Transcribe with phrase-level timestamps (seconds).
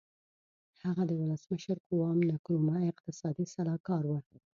[0.83, 4.11] هغه د ولسمشر قوام نکرومه اقتصادي سلاکار و.